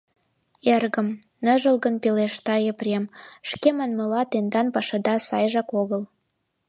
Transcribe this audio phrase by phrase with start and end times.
[0.73, 1.07] —Эргым,—
[1.45, 3.03] ныжылгын пелешта Епрем,—
[3.49, 6.01] шке манмыла, тендан пашада сайжак огыл.